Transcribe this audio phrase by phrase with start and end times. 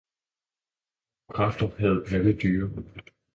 [1.29, 2.69] Krop og kræfter havde Palle Dyre.